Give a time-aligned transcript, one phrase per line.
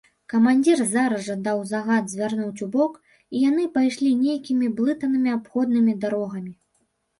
[0.31, 6.53] Камандзір зараз жа даў загад звярнуць убок, і яны пайшлі нейкімі блытанымі абходнымі дарогамі.